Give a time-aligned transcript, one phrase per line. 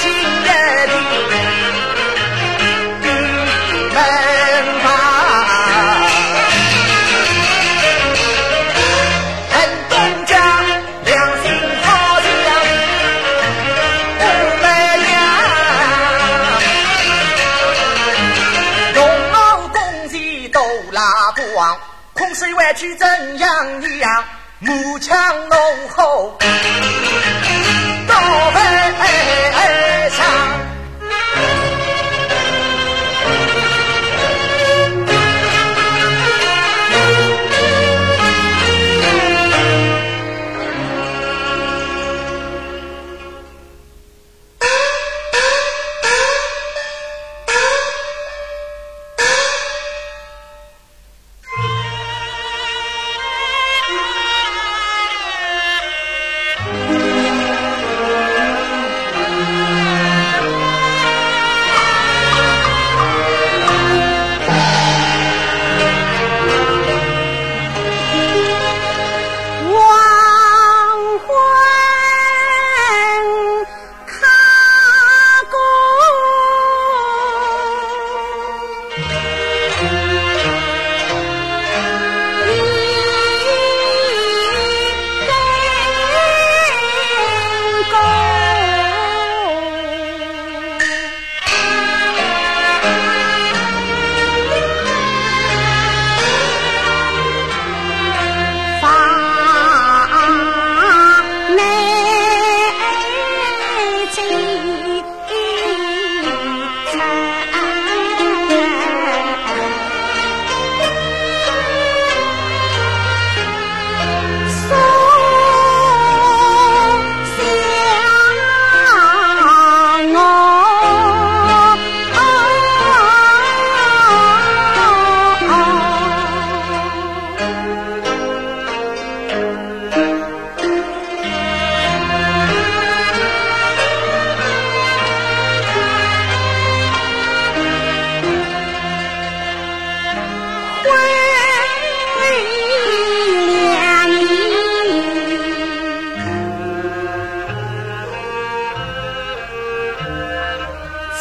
[0.00, 0.48] 今夜
[0.86, 1.12] 的门
[3.12, 3.94] 们
[9.88, 9.92] 东
[10.26, 10.32] 家
[11.04, 11.12] 良
[11.42, 11.44] 心
[11.82, 11.86] 呀
[14.62, 14.64] 白
[20.52, 20.60] 都
[20.92, 21.02] 拉
[21.36, 21.40] 不
[22.12, 22.44] 空手
[22.76, 24.24] 去怎样呀
[24.58, 25.88] 幕墙弄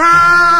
[0.00, 0.59] 杀。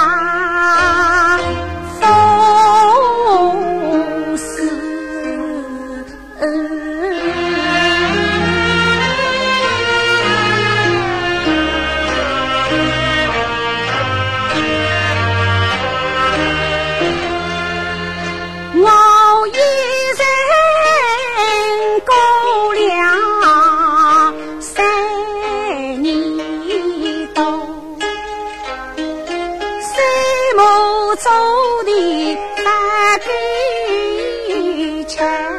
[35.11, 35.51] 是。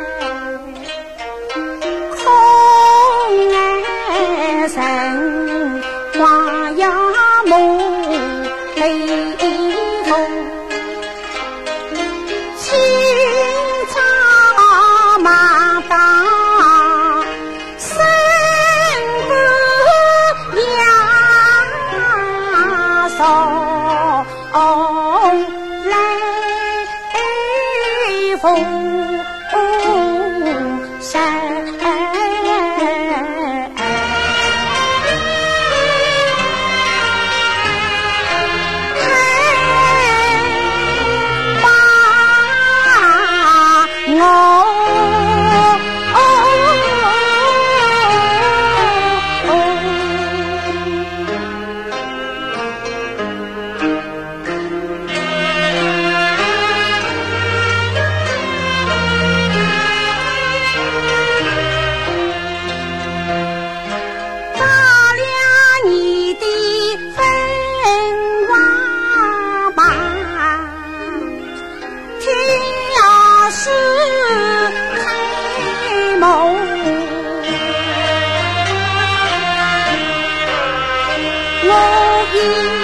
[81.71, 82.80] love you.